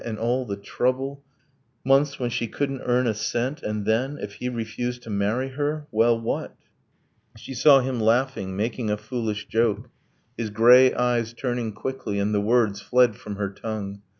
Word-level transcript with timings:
and 0.03 0.17
all 0.17 0.45
the 0.45 0.55
trouble, 0.57 1.23
Months 1.85 2.17
when 2.19 2.31
she 2.31 2.47
couldn't 2.47 2.81
earn 2.83 3.05
a 3.05 3.13
cent, 3.13 3.61
and 3.61 3.85
then, 3.85 4.17
If 4.17 4.33
he 4.33 4.49
refused 4.49 5.03
to 5.03 5.11
marry 5.11 5.49
her... 5.49 5.85
well, 5.91 6.19
what? 6.19 6.55
She 7.37 7.53
saw 7.53 7.81
him 7.81 7.99
laughing, 7.99 8.57
making 8.57 8.89
a 8.89 8.97
foolish 8.97 9.45
joke, 9.47 9.91
His 10.35 10.49
grey 10.49 10.91
eyes 10.95 11.33
turning 11.33 11.71
quickly; 11.73 12.17
and 12.17 12.33
the 12.33 12.41
words 12.41 12.81
Fled 12.81 13.15
from 13.15 13.35
her 13.35 13.51
tongue 13.51 14.01